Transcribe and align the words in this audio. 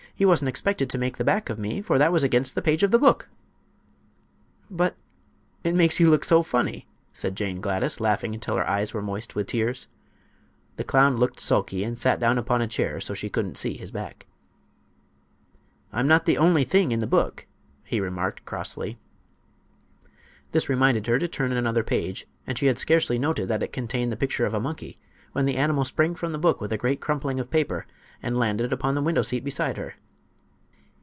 He 0.13 0.25
wasn't 0.25 0.49
expected 0.49 0.87
to 0.91 0.99
make 0.99 1.17
the 1.17 1.23
back 1.23 1.49
of 1.49 1.57
me, 1.57 1.81
for 1.81 1.97
that 1.97 2.11
was 2.11 2.21
against 2.23 2.53
the 2.53 2.61
page 2.61 2.83
of 2.83 2.91
the 2.91 2.99
book." 2.99 3.27
"But 4.69 4.95
it 5.63 5.73
makes 5.73 5.99
you 5.99 6.11
look 6.11 6.23
so 6.23 6.43
funny!" 6.43 6.87
said 7.11 7.35
Jane 7.35 7.59
Gladys, 7.59 7.99
laughing 7.99 8.35
until 8.35 8.55
her 8.57 8.69
eyes 8.69 8.93
were 8.93 9.01
moist 9.01 9.33
with 9.33 9.47
tears. 9.47 9.87
The 10.75 10.83
clown 10.83 11.17
looked 11.17 11.39
sulky 11.39 11.83
and 11.83 11.97
sat 11.97 12.19
down 12.19 12.37
upon 12.37 12.61
a 12.61 12.67
chair 12.67 13.01
so 13.01 13.15
she 13.15 13.31
couldn't 13.31 13.57
see 13.57 13.73
his 13.77 13.89
back. 13.89 14.27
"I'm 15.91 16.07
not 16.07 16.25
the 16.25 16.37
only 16.37 16.65
thing 16.65 16.91
in 16.91 16.99
the 16.99 17.07
book," 17.07 17.47
he 17.83 17.99
remarked, 17.99 18.45
crossly. 18.45 18.99
This 20.51 20.69
reminded 20.69 21.07
her 21.07 21.17
to 21.17 21.27
turn 21.27 21.51
another 21.51 21.83
page, 21.83 22.27
and 22.45 22.59
she 22.59 22.67
had 22.67 22.77
scarcely 22.77 23.17
noted 23.17 23.47
that 23.47 23.63
it 23.63 23.73
contained 23.73 24.11
the 24.11 24.15
picture 24.17 24.45
of 24.45 24.53
a 24.53 24.59
monkey 24.59 24.99
when 25.31 25.45
the 25.47 25.57
animal 25.57 25.83
sprang 25.83 26.13
from 26.13 26.31
the 26.31 26.37
book 26.37 26.61
with 26.61 26.71
a 26.71 26.77
great 26.77 27.01
crumpling 27.01 27.39
of 27.39 27.49
paper 27.49 27.87
and 28.21 28.37
landed 28.37 28.71
upon 28.71 28.93
the 28.93 29.01
window 29.01 29.23
seat 29.23 29.43
beside 29.43 29.77
her. 29.77 29.95